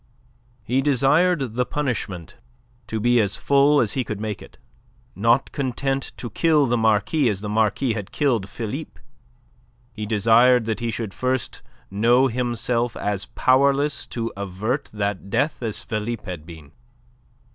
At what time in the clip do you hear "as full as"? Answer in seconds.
3.21-3.93